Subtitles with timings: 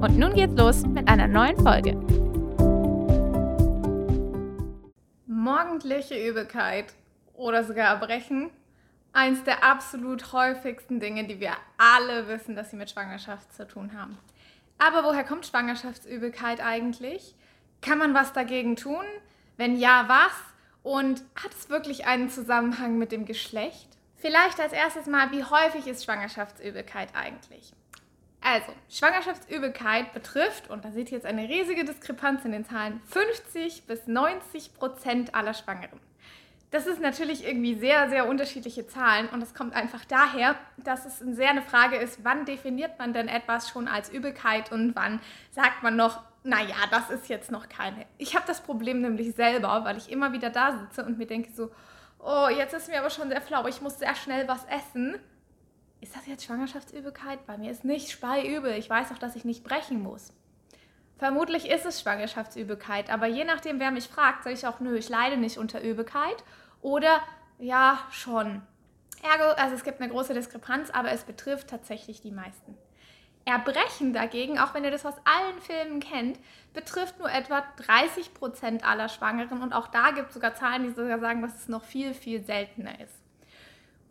[0.00, 1.94] Und nun geht's los mit einer neuen Folge.
[5.26, 6.94] Morgendliche Übelkeit
[7.34, 8.50] oder sogar Erbrechen.
[9.12, 13.90] Eins der absolut häufigsten Dinge, die wir alle wissen, dass sie mit Schwangerschaft zu tun
[13.92, 14.16] haben.
[14.78, 17.34] Aber woher kommt Schwangerschaftsübelkeit eigentlich?
[17.82, 19.04] Kann man was dagegen tun?
[19.56, 20.32] Wenn ja, was?
[20.84, 23.88] Und hat es wirklich einen Zusammenhang mit dem Geschlecht?
[24.14, 27.72] Vielleicht als erstes mal, wie häufig ist Schwangerschaftsübelkeit eigentlich?
[28.40, 33.84] Also, Schwangerschaftsübelkeit betrifft, und da seht ihr jetzt eine riesige Diskrepanz in den Zahlen, 50
[33.86, 36.00] bis 90 Prozent aller Schwangeren.
[36.70, 41.18] Das ist natürlich irgendwie sehr, sehr unterschiedliche Zahlen und das kommt einfach daher, dass es
[41.18, 45.20] sehr eine Frage ist, wann definiert man denn etwas schon als Übelkeit und wann
[45.50, 48.04] sagt man noch, naja, das ist jetzt noch keine.
[48.18, 51.50] Ich habe das Problem nämlich selber, weil ich immer wieder da sitze und mir denke
[51.52, 51.70] so,
[52.18, 55.18] oh, jetzt ist mir aber schon sehr flau, ich muss sehr schnell was essen
[56.00, 57.46] ist das jetzt Schwangerschaftsübelkeit?
[57.46, 58.72] Bei mir ist nicht speiübel.
[58.72, 60.32] Ich weiß auch, dass ich nicht brechen muss.
[61.18, 65.08] Vermutlich ist es Schwangerschaftsübelkeit, aber je nachdem, wer mich fragt, sage ich auch, nö, ich
[65.08, 66.44] leide nicht unter Übelkeit
[66.80, 67.20] oder
[67.58, 68.62] ja, schon.
[69.22, 72.78] Ergo, also es gibt eine große Diskrepanz, aber es betrifft tatsächlich die meisten.
[73.44, 76.38] Erbrechen dagegen, auch wenn ihr das aus allen Filmen kennt,
[76.72, 80.90] betrifft nur etwa 30 Prozent aller Schwangeren und auch da gibt es sogar Zahlen, die
[80.90, 83.14] sogar sagen, dass es noch viel, viel seltener ist.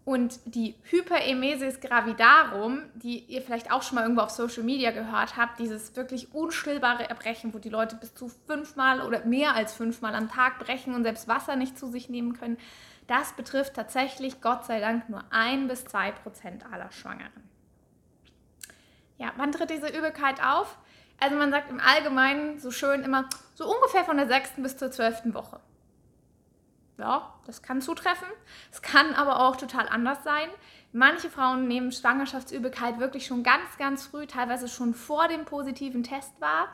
[0.08, 5.36] Und die Hyperemesis gravidarum, die ihr vielleicht auch schon mal irgendwo auf Social Media gehört
[5.36, 10.16] habt, dieses wirklich unstillbare Erbrechen, wo die Leute bis zu fünfmal oder mehr als fünfmal
[10.16, 12.58] am Tag brechen und selbst Wasser nicht zu sich nehmen können,
[13.08, 17.43] das betrifft tatsächlich Gott sei Dank nur ein bis zwei Prozent aller Schwangeren.
[19.17, 20.77] Ja, wann tritt diese Übelkeit auf?
[21.20, 24.89] Also man sagt im Allgemeinen so schön immer so ungefähr von der sechsten bis zur
[24.89, 25.60] zwölften Woche
[26.97, 28.27] ja, das kann zutreffen.
[28.71, 30.49] Es kann aber auch total anders sein.
[30.93, 36.39] Manche Frauen nehmen Schwangerschaftsübelkeit wirklich schon ganz, ganz früh, teilweise schon vor dem positiven Test
[36.39, 36.69] wahr,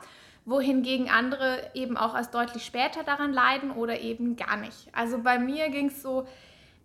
[0.46, 4.88] wohingegen andere eben auch erst deutlich später daran leiden oder eben gar nicht.
[4.92, 6.26] Also bei mir ging es so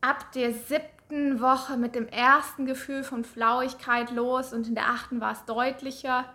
[0.01, 5.21] ab der siebten Woche mit dem ersten Gefühl von Flauigkeit los und in der achten
[5.21, 6.25] war es deutlicher.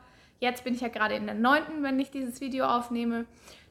[0.41, 3.25] Jetzt bin ich ja gerade in der neunten, wenn ich dieses Video aufnehme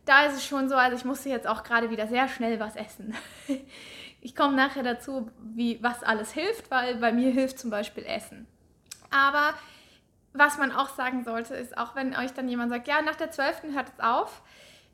[0.06, 2.76] da ist es schon so, also ich musste jetzt auch gerade wieder sehr schnell was
[2.76, 3.16] essen.
[4.26, 8.48] Ich komme nachher dazu, wie, was alles hilft, weil bei mir hilft zum Beispiel Essen.
[9.12, 9.54] Aber
[10.32, 13.32] was man auch sagen sollte, ist, auch wenn euch dann jemand sagt, ja, nach der
[13.32, 13.64] 12.
[13.74, 14.42] hört es auf,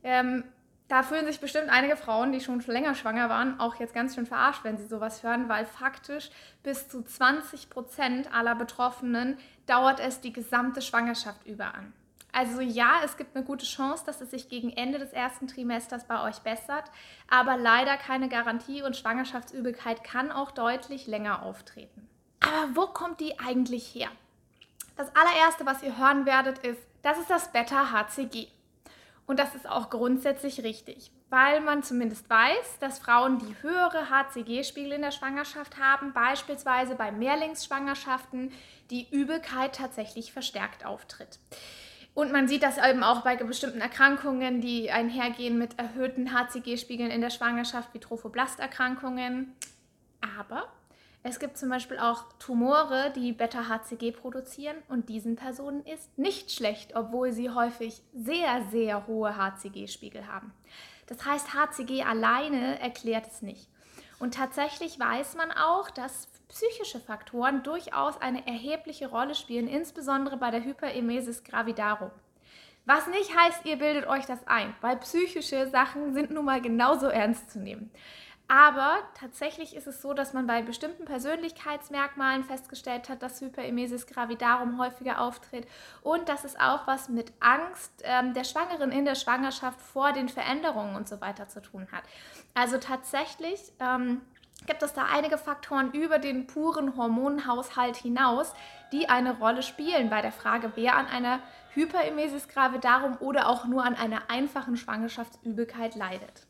[0.03, 0.45] ähm,
[0.87, 4.25] da fühlen sich bestimmt einige Frauen, die schon länger schwanger waren, auch jetzt ganz schön
[4.25, 6.31] verarscht, wenn sie sowas hören, weil faktisch
[6.63, 9.37] bis zu 20 Prozent aller Betroffenen
[9.67, 11.93] dauert es die gesamte Schwangerschaft über an.
[12.31, 16.07] Also ja, es gibt eine gute Chance, dass es sich gegen Ende des ersten Trimesters
[16.07, 16.85] bei euch bessert,
[17.27, 22.07] aber leider keine Garantie und Schwangerschaftsübelkeit kann auch deutlich länger auftreten.
[22.41, 24.09] Aber wo kommt die eigentlich her?
[24.95, 28.47] Das allererste, was ihr hören werdet, ist, das ist das Beta-HCG.
[29.25, 34.93] Und das ist auch grundsätzlich richtig, weil man zumindest weiß, dass Frauen, die höhere HCG-Spiegel
[34.93, 38.51] in der Schwangerschaft haben, beispielsweise bei Mehrlingsschwangerschaften,
[38.89, 41.37] die Übelkeit tatsächlich verstärkt auftritt.
[42.13, 47.21] Und man sieht das eben auch bei bestimmten Erkrankungen, die einhergehen mit erhöhten HCG-Spiegeln in
[47.21, 49.55] der Schwangerschaft, wie Trophoblasterkrankungen.
[50.37, 50.67] Aber
[51.21, 56.95] es gibt zum Beispiel auch Tumore, die Beta-HCG produzieren und diesen Personen ist nicht schlecht,
[56.95, 60.53] obwohl sie häufig sehr, sehr hohe HCG-Spiegel haben.
[61.07, 63.67] Das heißt, HCG alleine erklärt es nicht.
[64.19, 70.51] Und tatsächlich weiß man auch, dass psychische Faktoren durchaus eine erhebliche Rolle spielen, insbesondere bei
[70.51, 72.11] der Hyperemesis gravidarum.
[72.85, 77.07] Was nicht heißt, ihr bildet euch das ein, weil psychische Sachen sind nun mal genauso
[77.07, 77.91] ernst zu nehmen.
[78.51, 84.79] Aber tatsächlich ist es so, dass man bei bestimmten Persönlichkeitsmerkmalen festgestellt hat, dass Hyperemesis gravidarum
[84.79, 85.67] häufiger auftritt
[86.01, 90.29] und dass es auch was mit Angst ähm, der Schwangeren in der Schwangerschaft vor den
[90.29, 92.01] Veränderungen und so weiter zu tun hat.
[92.55, 94.21] Also tatsächlich ähm,
[94.65, 98.53] gibt es da einige Faktoren über den puren Hormonhaushalt hinaus,
[98.91, 101.39] die eine Rolle spielen bei der Frage, wer an einer
[101.73, 106.47] Hyperemesis gravidarum oder auch nur an einer einfachen Schwangerschaftsübelkeit leidet.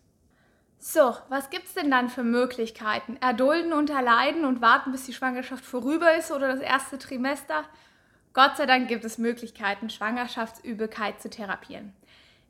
[0.81, 3.17] So, was gibt es denn dann für Möglichkeiten?
[3.19, 7.65] Erdulden und erleiden und warten, bis die Schwangerschaft vorüber ist oder das erste Trimester?
[8.33, 11.93] Gott sei Dank gibt es Möglichkeiten, Schwangerschaftsübelkeit zu therapieren.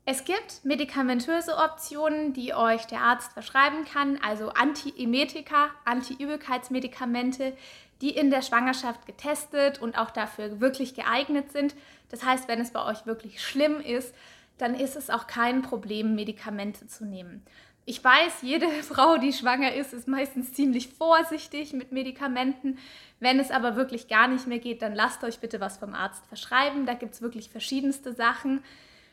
[0.06, 7.52] Es gibt medikamentöse Optionen, die euch der Arzt verschreiben kann, also Antiemetika, Antiübelkeitsmedikamente,
[8.00, 11.74] die in der Schwangerschaft getestet und auch dafür wirklich geeignet sind.
[12.08, 14.14] Das heißt, wenn es bei euch wirklich schlimm ist,
[14.58, 17.42] dann ist es auch kein Problem, Medikamente zu nehmen.
[17.84, 22.78] Ich weiß, jede Frau, die schwanger ist, ist meistens ziemlich vorsichtig mit Medikamenten.
[23.20, 26.26] Wenn es aber wirklich gar nicht mehr geht, dann lasst euch bitte was vom Arzt
[26.26, 26.86] verschreiben.
[26.86, 28.62] Da gibt es wirklich verschiedenste Sachen.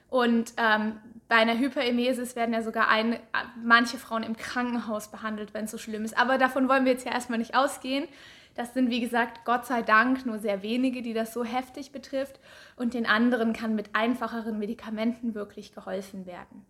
[0.09, 3.19] Und ähm, bei einer Hyperemesis werden ja sogar ein,
[3.61, 6.17] manche Frauen im Krankenhaus behandelt, wenn es so schlimm ist.
[6.17, 8.07] Aber davon wollen wir jetzt ja erstmal nicht ausgehen.
[8.55, 12.39] Das sind, wie gesagt, Gott sei Dank nur sehr wenige, die das so heftig betrifft.
[12.75, 16.65] Und den anderen kann mit einfacheren Medikamenten wirklich geholfen werden.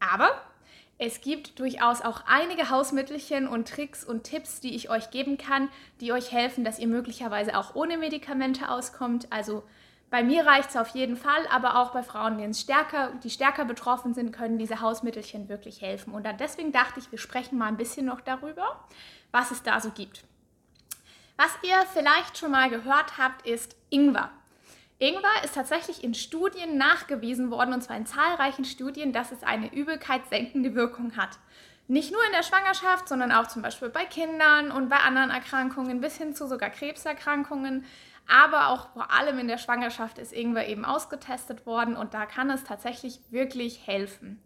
[0.00, 0.30] Aber
[0.96, 5.68] es gibt durchaus auch einige Hausmittelchen und Tricks und Tipps, die ich euch geben kann,
[6.00, 9.28] die euch helfen, dass ihr möglicherweise auch ohne Medikamente auskommt.
[9.30, 9.62] Also
[10.10, 13.64] bei mir reicht es auf jeden Fall, aber auch bei Frauen, die stärker, die stärker
[13.64, 16.14] betroffen sind, können diese Hausmittelchen wirklich helfen.
[16.14, 18.84] Und dann deswegen dachte ich, wir sprechen mal ein bisschen noch darüber,
[19.32, 20.24] was es da so gibt.
[21.36, 24.30] Was ihr vielleicht schon mal gehört habt, ist Ingwer.
[24.98, 29.72] Ingwer ist tatsächlich in Studien nachgewiesen worden, und zwar in zahlreichen Studien, dass es eine
[29.72, 31.38] übelkeitssenkende Wirkung hat.
[31.86, 36.00] Nicht nur in der Schwangerschaft, sondern auch zum Beispiel bei Kindern und bei anderen Erkrankungen
[36.00, 37.84] bis hin zu sogar Krebserkrankungen
[38.28, 42.50] aber auch vor allem in der Schwangerschaft ist Ingwer eben ausgetestet worden und da kann
[42.50, 44.40] es tatsächlich wirklich helfen.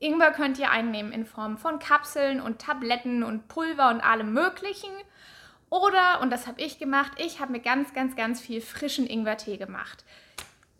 [0.00, 4.90] Ingwer könnt ihr einnehmen in Form von Kapseln und Tabletten und Pulver und allem Möglichen.
[5.70, 9.58] Oder, und das habe ich gemacht, ich habe mir ganz, ganz, ganz viel frischen Ingwertee
[9.58, 10.04] gemacht.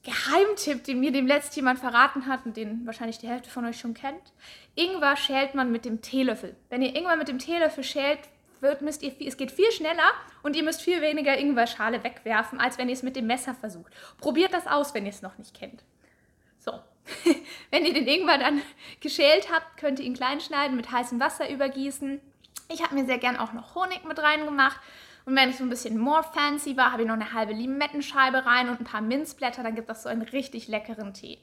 [0.04, 3.78] Geheimtipp, den mir dem letzten jemand verraten hat und den wahrscheinlich die Hälfte von euch
[3.78, 4.32] schon kennt.
[4.74, 6.56] Ingwer schält man mit dem Teelöffel.
[6.70, 8.20] Wenn ihr Ingwer mit dem Teelöffel schält,
[8.62, 10.12] wird, müsst ihr, es geht viel schneller
[10.42, 13.92] und ihr müsst viel weniger Ingwerschale wegwerfen, als wenn ihr es mit dem Messer versucht.
[14.18, 15.82] Probiert das aus, wenn ihr es noch nicht kennt.
[16.58, 16.72] So,
[17.70, 18.60] wenn ihr den Ingwer dann
[19.00, 22.20] geschält habt, könnt ihr ihn klein schneiden, mit heißem Wasser übergießen.
[22.70, 24.78] Ich habe mir sehr gern auch noch Honig mit reingemacht.
[25.24, 28.46] Und wenn ich so ein bisschen more fancy war, habe ich noch eine halbe Limettenscheibe
[28.46, 29.62] rein und ein paar Minzblätter.
[29.62, 31.38] Dann gibt das so einen richtig leckeren Tee.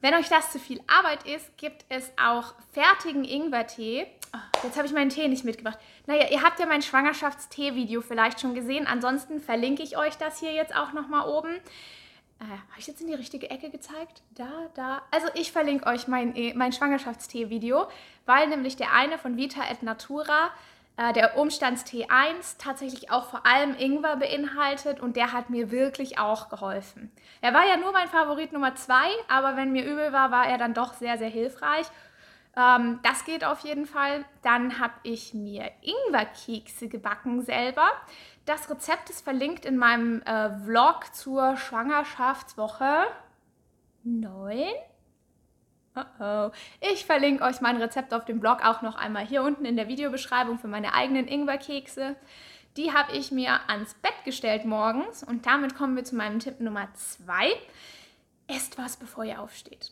[0.00, 4.06] Wenn euch das zu viel Arbeit ist, gibt es auch fertigen Ingwertee.
[4.34, 5.78] Oh, jetzt habe ich meinen Tee nicht mitgebracht.
[6.06, 8.86] Naja, ihr habt ja mein Schwangerschaftstee-Video vielleicht schon gesehen.
[8.86, 11.56] Ansonsten verlinke ich euch das hier jetzt auch nochmal oben.
[12.40, 14.22] Äh, habe ich jetzt in die richtige Ecke gezeigt?
[14.30, 15.02] Da, da.
[15.10, 17.86] Also ich verlinke euch mein, äh, mein Schwangerschaftstee-Video,
[18.24, 20.50] weil nämlich der eine von Vita et Natura
[20.96, 26.18] äh, der Umstandstee 1 tatsächlich auch vor allem Ingwer beinhaltet und der hat mir wirklich
[26.18, 27.10] auch geholfen.
[27.40, 28.94] Er war ja nur mein Favorit Nummer 2,
[29.28, 31.86] aber wenn mir übel war, war er dann doch sehr, sehr hilfreich.
[32.56, 34.24] Ähm, das geht auf jeden Fall.
[34.42, 37.88] Dann habe ich mir Ingwerkekse gebacken selber.
[38.44, 43.04] Das Rezept ist verlinkt in meinem äh, Vlog zur Schwangerschaftswoche
[44.02, 44.64] 9.
[45.96, 46.50] Oh oh.
[46.80, 49.88] Ich verlinke euch mein Rezept auf dem Blog auch noch einmal hier unten in der
[49.88, 52.16] Videobeschreibung für meine eigenen Ingwerkekse.
[52.76, 56.60] Die habe ich mir ans Bett gestellt morgens und damit kommen wir zu meinem Tipp
[56.60, 57.50] Nummer 2.
[58.46, 59.90] Esst was, bevor ihr aufsteht.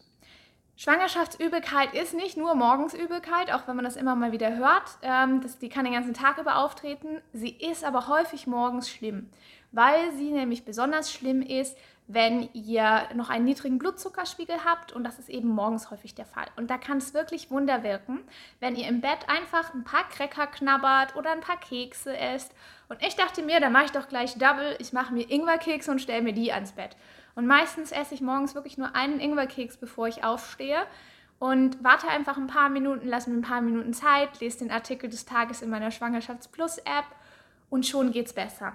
[0.78, 4.84] Schwangerschaftsübelkeit ist nicht nur Morgensübelkeit, auch wenn man das immer mal wieder hört.
[5.02, 7.20] Ähm, das, die kann den ganzen Tag über auftreten.
[7.32, 9.28] Sie ist aber häufig morgens schlimm,
[9.72, 11.76] weil sie nämlich besonders schlimm ist,
[12.06, 16.46] wenn ihr noch einen niedrigen Blutzuckerspiegel habt und das ist eben morgens häufig der Fall.
[16.56, 18.20] Und da kann es wirklich Wunder wirken,
[18.60, 22.54] wenn ihr im Bett einfach ein paar Cracker knabbert oder ein paar Kekse esst.
[22.88, 26.00] Und ich dachte mir, da mache ich doch gleich Double, ich mache mir Ingwerkekse und
[26.00, 26.96] stelle mir die ans Bett.
[27.38, 30.84] Und meistens esse ich morgens wirklich nur einen Ingwerkeks, bevor ich aufstehe
[31.38, 35.08] und warte einfach ein paar Minuten, lasse mir ein paar Minuten Zeit, lese den Artikel
[35.08, 37.04] des Tages in meiner Schwangerschaftsplus-App
[37.70, 38.72] und schon geht's besser.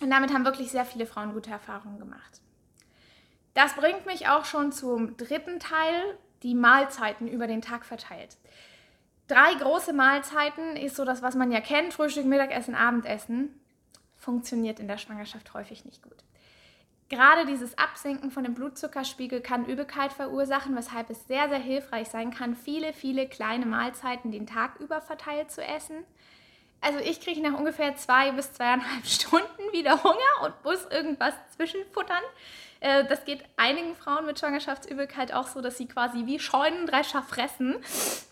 [0.00, 2.40] Und damit haben wirklich sehr viele Frauen gute Erfahrungen gemacht.
[3.54, 8.36] Das bringt mich auch schon zum dritten Teil, die Mahlzeiten über den Tag verteilt.
[9.26, 13.60] Drei große Mahlzeiten ist so das, was man ja kennt, Frühstück, Mittagessen, Abendessen,
[14.14, 16.22] funktioniert in der Schwangerschaft häufig nicht gut.
[17.08, 22.32] Gerade dieses Absinken von dem Blutzuckerspiegel kann Übelkeit verursachen, weshalb es sehr, sehr hilfreich sein
[22.32, 26.04] kann, viele, viele kleine Mahlzeiten den Tag über verteilt zu essen.
[26.80, 32.22] Also ich kriege nach ungefähr zwei bis zweieinhalb Stunden wieder Hunger und muss irgendwas zwischenfuttern.
[32.80, 37.76] Äh, das geht einigen Frauen mit Schwangerschaftsübelkeit auch so, dass sie quasi wie Scheunendrescher fressen,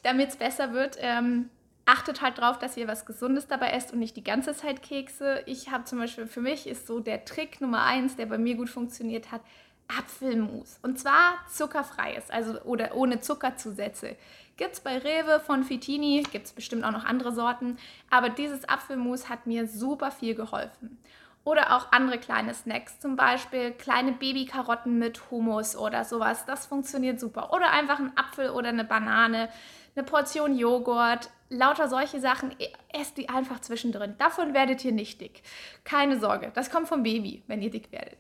[0.03, 0.97] damit es besser wird.
[1.01, 1.49] Ähm,
[1.87, 5.43] achtet halt drauf, dass ihr was Gesundes dabei esst und nicht die ganze Zeit Kekse.
[5.47, 8.55] Ich habe zum Beispiel, für mich ist so der Trick Nummer eins, der bei mir
[8.57, 9.43] gut funktioniert hat,
[9.89, 10.79] Apfelmus.
[10.83, 14.17] Und zwar zuckerfreies, also oder ohne Zuckerzusätze.
[14.57, 17.77] Gibt es bei Rewe von Fitini, gibt es bestimmt auch noch andere Sorten.
[18.09, 20.99] Aber dieses Apfelmus hat mir super viel geholfen.
[21.45, 26.47] Oder auch andere kleine Snacks, zum Beispiel kleine Babykarotten mit Hummus oder sowas.
[26.47, 27.53] Das funktioniert super.
[27.53, 29.51] Oder einfach ein Apfel oder eine Banane,
[29.97, 32.55] eine Portion Joghurt, lauter solche Sachen.
[32.93, 34.17] Esst die einfach zwischendrin.
[34.19, 35.43] Davon werdet ihr nicht dick.
[35.85, 38.19] Keine Sorge, das kommt vom Baby, wenn ihr dick werdet.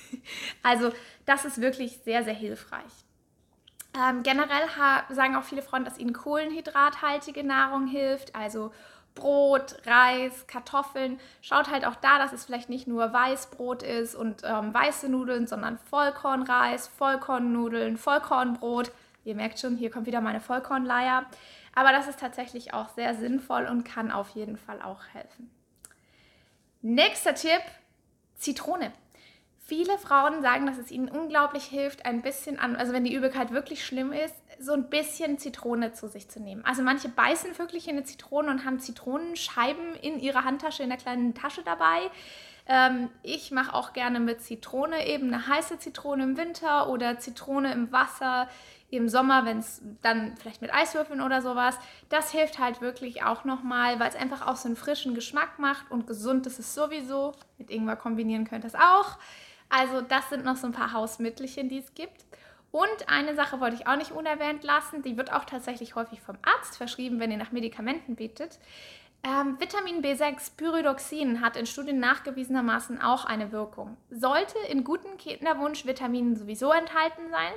[0.62, 0.92] also
[1.24, 2.82] das ist wirklich sehr, sehr hilfreich.
[3.96, 4.68] Ähm, generell
[5.08, 8.72] sagen auch viele Frauen, dass ihnen kohlenhydrathaltige Nahrung hilft, also
[9.14, 11.18] Brot, Reis, Kartoffeln.
[11.40, 15.46] Schaut halt auch da, dass es vielleicht nicht nur Weißbrot ist und ähm, weiße Nudeln,
[15.46, 18.92] sondern Vollkornreis, Vollkornnudeln, Vollkornbrot.
[19.26, 21.26] Ihr merkt schon, hier kommt wieder meine Vollkornleier.
[21.74, 25.50] Aber das ist tatsächlich auch sehr sinnvoll und kann auf jeden Fall auch helfen.
[26.80, 27.62] Nächster Tipp,
[28.36, 28.92] Zitrone.
[29.58, 33.50] Viele Frauen sagen, dass es ihnen unglaublich hilft, ein bisschen an, also wenn die Übelkeit
[33.50, 36.64] wirklich schlimm ist, so ein bisschen Zitrone zu sich zu nehmen.
[36.64, 40.98] Also manche beißen wirklich in eine Zitrone und haben Zitronenscheiben in ihrer Handtasche, in der
[40.98, 42.10] kleinen Tasche dabei.
[42.68, 47.72] Ähm, ich mache auch gerne mit Zitrone eben eine heiße Zitrone im Winter oder Zitrone
[47.72, 48.48] im Wasser
[48.90, 51.78] im Sommer, wenn es dann vielleicht mit Eiswürfeln oder sowas.
[52.08, 55.90] Das hilft halt wirklich auch nochmal, weil es einfach auch so einen frischen Geschmack macht
[55.90, 57.32] und gesund ist es sowieso.
[57.58, 59.18] Mit Ingwer kombinieren könnt ihr es auch.
[59.68, 62.24] Also das sind noch so ein paar Hausmittelchen, die es gibt.
[62.70, 66.36] Und eine Sache wollte ich auch nicht unerwähnt lassen, die wird auch tatsächlich häufig vom
[66.42, 68.58] Arzt verschrieben, wenn ihr nach Medikamenten betet.
[69.22, 73.96] Ähm, Vitamin B6 Pyridoxin hat in Studien nachgewiesenermaßen auch eine Wirkung.
[74.10, 77.52] Sollte in guten Kinderwunsch Vitaminen sowieso enthalten sein.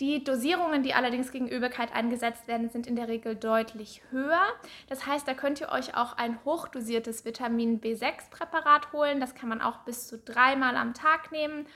[0.00, 4.42] Die Dosierungen, die allerdings gegen Übelkeit eingesetzt werden, sind in der Regel deutlich höher.
[4.88, 9.20] Das heißt, da könnt ihr euch auch ein hochdosiertes Vitamin B6-Präparat holen.
[9.20, 11.66] Das kann man auch bis zu dreimal am Tag nehmen.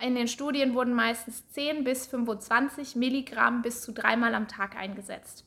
[0.00, 5.44] In den Studien wurden meistens 10 bis 25 Milligramm bis zu dreimal am Tag eingesetzt.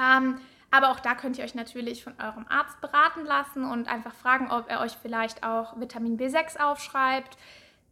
[0.00, 0.40] Ähm,
[0.70, 4.50] aber auch da könnt ihr euch natürlich von eurem Arzt beraten lassen und einfach fragen,
[4.50, 7.36] ob er euch vielleicht auch Vitamin B6 aufschreibt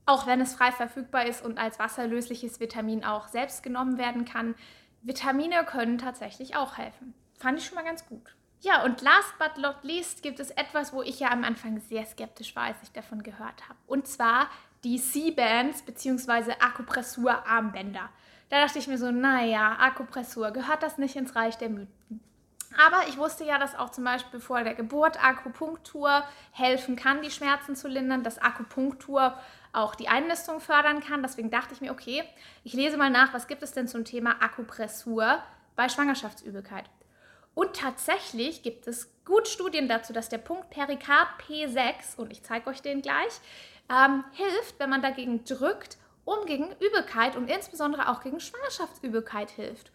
[0.08, 4.54] auch wenn es frei verfügbar ist und als wasserlösliches Vitamin auch selbst genommen werden kann.
[5.02, 7.12] Vitamine können tatsächlich auch helfen.
[7.38, 8.34] Fand ich schon mal ganz gut.
[8.60, 12.06] Ja, und last but not least gibt es etwas, wo ich ja am Anfang sehr
[12.06, 13.78] skeptisch war, als ich davon gehört habe.
[13.86, 14.48] Und zwar
[14.82, 16.54] die C-Bands bzw.
[16.58, 18.08] Akupressur-Armbänder.
[18.48, 22.20] Da dachte ich mir so, naja, Akupressur, gehört das nicht ins Reich der Mythen?
[22.76, 26.22] Aber ich wusste ja, dass auch zum Beispiel vor der Geburt Akupunktur
[26.52, 29.34] helfen kann, die Schmerzen zu lindern, dass Akupunktur
[29.72, 31.22] auch die Einnistung fördern kann.
[31.22, 32.24] Deswegen dachte ich mir, okay,
[32.64, 35.42] ich lese mal nach, was gibt es denn zum Thema Akupressur
[35.76, 36.84] bei Schwangerschaftsübelkeit.
[37.54, 42.70] Und tatsächlich gibt es gut Studien dazu, dass der Punkt Perikard P6, und ich zeige
[42.70, 43.40] euch den gleich,
[43.90, 49.90] ähm, hilft, wenn man dagegen drückt, um gegen Übelkeit und insbesondere auch gegen Schwangerschaftsübelkeit hilft.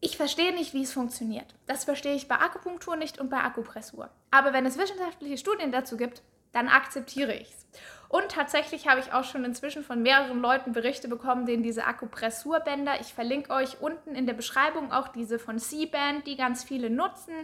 [0.00, 1.54] Ich verstehe nicht, wie es funktioniert.
[1.66, 4.10] Das verstehe ich bei Akupunktur nicht und bei Akupressur.
[4.30, 7.66] Aber wenn es wissenschaftliche Studien dazu gibt, dann akzeptiere ich es.
[8.08, 13.00] Und tatsächlich habe ich auch schon inzwischen von mehreren Leuten Berichte bekommen, denen diese Akupressurbänder,
[13.00, 17.34] ich verlinke euch unten in der Beschreibung auch diese von C-Band, die ganz viele nutzen.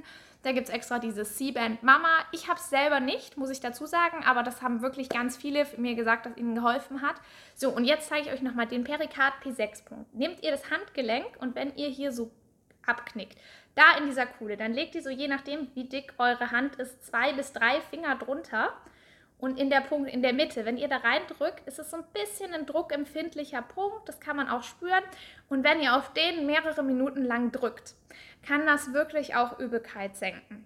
[0.42, 2.08] Da gibt es extra diese C-Band Mama.
[2.32, 5.66] Ich habe es selber nicht, muss ich dazu sagen, aber das haben wirklich ganz viele
[5.76, 7.16] mir gesagt, dass ihnen geholfen hat.
[7.54, 10.14] So, und jetzt zeige ich euch nochmal den Perikard P6-Punkt.
[10.14, 12.30] Nehmt ihr das Handgelenk und wenn ihr hier so
[12.86, 13.38] abknickt,
[13.74, 17.04] da in dieser Kuhle, dann legt ihr so, je nachdem, wie dick eure Hand ist,
[17.04, 18.72] zwei bis drei Finger drunter
[19.44, 22.04] und in der Punkt in der Mitte, wenn ihr da reindrückt, ist es so ein
[22.14, 24.08] bisschen ein druckempfindlicher Punkt.
[24.08, 25.04] Das kann man auch spüren.
[25.50, 27.94] Und wenn ihr auf den mehrere Minuten lang drückt,
[28.42, 30.64] kann das wirklich auch Übelkeit senken.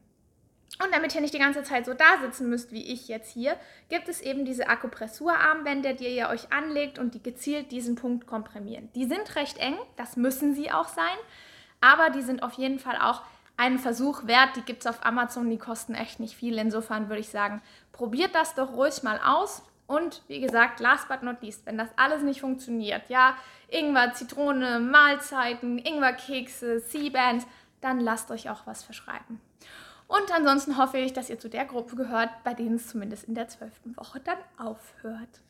[0.80, 3.56] Und damit ihr nicht die ganze Zeit so da sitzen müsst wie ich jetzt hier,
[3.88, 8.90] gibt es eben diese Akupressurarmbänder, die ihr euch anlegt und die gezielt diesen Punkt komprimieren.
[8.94, 11.18] Die sind recht eng, das müssen sie auch sein,
[11.80, 13.23] aber die sind auf jeden Fall auch
[13.59, 14.57] einen Versuch wert.
[14.57, 16.57] Die gibt es auf Amazon, die kosten echt nicht viel.
[16.57, 17.61] Insofern würde ich sagen,
[17.93, 19.62] probiert das doch ruhig mal aus.
[19.87, 23.37] Und wie gesagt, last but not least, wenn das alles nicht funktioniert, ja,
[23.69, 27.47] Ingwer, Zitrone, Mahlzeiten, Ingwerkekse, C-Bands,
[27.81, 29.41] dann lasst euch auch was verschreiben.
[30.07, 33.35] Und ansonsten hoffe ich, dass ihr zu der Gruppe gehört, bei denen es zumindest in
[33.35, 35.41] der zwölften Woche dann aufhört.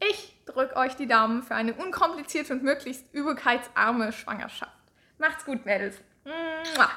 [0.00, 4.72] Ich drücke euch die Daumen für eine unkomplizierte und möglichst übelkeitsarme Schwangerschaft.
[5.18, 5.96] Macht's gut, Mädels.
[6.24, 6.88] Mua.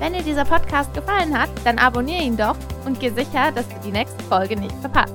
[0.00, 3.74] Wenn dir dieser Podcast gefallen hat, dann abonniere ihn doch und geh sicher, dass du
[3.84, 5.14] die nächste Folge nicht verpasst.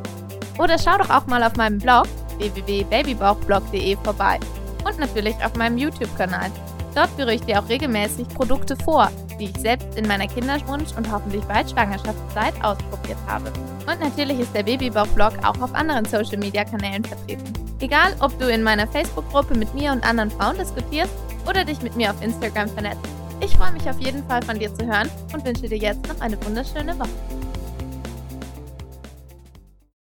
[0.59, 2.05] Oder schau doch auch mal auf meinem Blog
[2.37, 4.39] www.babybauchblog.de vorbei
[4.87, 6.51] und natürlich auf meinem YouTube-Kanal.
[6.93, 11.11] Dort führe ich dir auch regelmäßig Produkte vor, die ich selbst in meiner Kinderwunsch- und
[11.11, 13.51] hoffentlich bald Schwangerschaftszeit ausprobiert habe.
[13.91, 17.53] Und natürlich ist der Babybauch-Blog auch auf anderen Social-Media-Kanälen vertreten.
[17.79, 21.13] Egal, ob du in meiner Facebook-Gruppe mit mir und anderen Frauen diskutierst
[21.49, 23.24] oder dich mit mir auf Instagram vernetzt.
[23.41, 26.19] Ich freue mich auf jeden Fall von dir zu hören und wünsche dir jetzt noch
[26.21, 27.34] eine wunderschöne Woche.